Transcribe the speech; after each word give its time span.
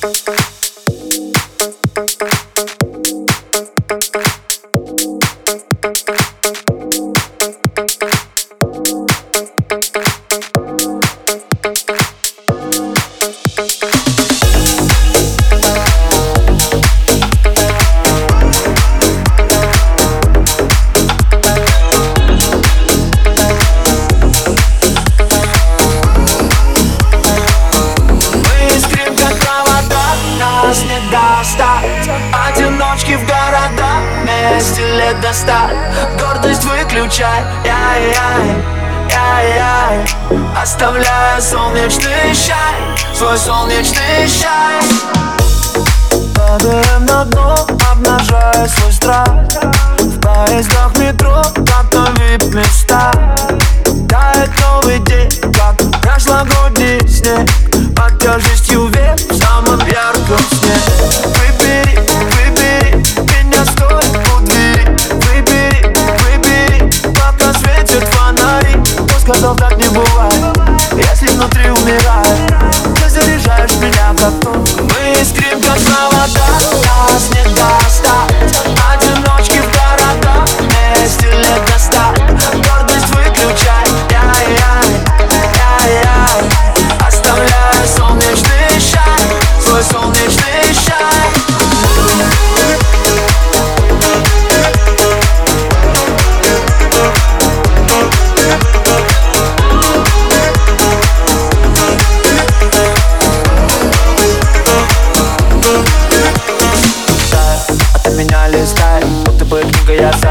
Thank. 0.00 0.47
Вместе 35.28 35.28
лет 35.28 35.28
до 35.28 35.32
ста 35.32 35.70
Гордость 36.18 36.64
выключай, 36.64 37.42
яй-яй, 37.64 38.56
яй-яй 39.10 40.06
Оставляя 40.60 41.40
солнечный 41.40 42.34
чай, 42.34 42.74
свой 43.14 43.36
солнечный 43.38 44.28
чай 44.28 44.82
Падаем 46.34 47.06
на 47.06 47.24
дно, 47.24 47.66
обнажая 47.90 48.68
свой 48.68 48.92
страх. 48.92 49.28
В 49.98 50.20
поездах 50.20 50.96
метро, 50.98 51.42
как 51.66 51.92
на 51.92 52.10
вип-места 52.20 53.12
Тает 54.08 54.50
новый 54.60 54.98
день, 55.00 55.30
как 55.52 55.76
прошлогодний 56.00 57.06
снег 57.08 57.48
Сказал 69.38 69.54
так 69.54 69.76
не 69.76 69.88
бывает, 69.90 70.34
если 70.96 71.28
внутри 71.28 71.70
умирает. 71.70 72.52
Ты 72.96 73.08
заряжаешь 73.08 73.76
меня 73.76 74.12
как 74.18 74.32
ток 74.42 74.56
Мы 74.80 75.12
искрим 75.20 75.60
как 75.60 75.78
провода, 75.78 76.58
нас 76.84 77.30
не 77.30 77.44
достать 77.54 77.77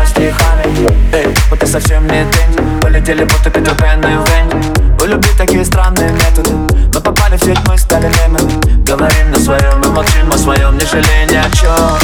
стихами 0.07 0.87
Эй, 1.13 1.27
вот 1.49 1.59
ты 1.59 1.67
совсем 1.67 2.03
не 2.07 2.23
день. 2.23 2.79
Полетели 2.81 3.23
будто 3.23 3.49
Питер 3.49 3.75
Пен 3.75 3.99
и 4.01 4.15
Вэнь. 4.15 4.87
У 5.01 5.05
любви 5.05 5.29
такие 5.37 5.63
странные 5.63 6.11
методы 6.11 6.51
Мы 6.93 7.01
попали 7.01 7.37
в 7.37 7.43
сеть, 7.43 7.59
мы 7.67 7.77
стали 7.77 8.07
мемами 8.07 8.83
Говорим 8.83 9.31
на 9.31 9.39
своем 9.39 9.81
и 9.81 9.87
молчим 9.87 10.31
о 10.31 10.37
своем 10.37 10.77
Не 10.77 10.85
жалея 10.85 11.25
ни 11.29 11.35
о 11.35 11.49
чем 11.51 11.97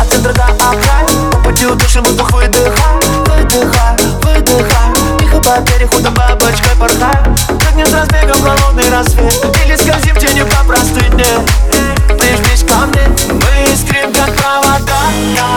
От 0.00 0.08
центра 0.08 0.32
до 0.32 0.44
окраин 0.44 1.30
По 1.30 1.38
пути 1.38 1.66
удушим 1.66 2.02
воздух 2.02 2.32
выдыхай 2.32 2.74
Выдыхай, 3.26 3.96
выдыхай. 4.22 5.18
Тихо 5.18 5.40
по 5.40 5.60
бабочкой 5.60 6.15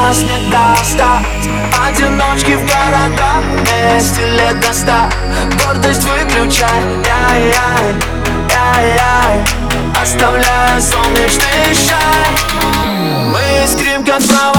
Нас 0.10 0.24
не 0.24 0.50
достать 0.50 1.50
Одиночки 1.88 2.54
в 2.54 2.62
города 2.62 3.44
Вместе 3.54 4.26
лет 4.26 4.60
до 4.60 4.74
ста 4.74 5.08
Гордость 5.64 6.04
выключай 6.04 6.68
Яй-яй, 7.06 7.94
яй-яй. 8.50 9.46
Оставляя 10.02 10.82
солнечный 10.82 11.76
чай 11.76 12.26
Мы 13.28 13.64
искрим 13.64 14.04
как 14.04 14.24
провода 14.24 14.59